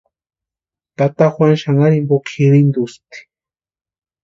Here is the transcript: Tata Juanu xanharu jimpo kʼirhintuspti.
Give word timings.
Tata 0.97 1.25
Juanu 1.33 1.57
xanharu 1.61 1.95
jimpo 1.95 2.15
kʼirhintuspti. 2.27 3.17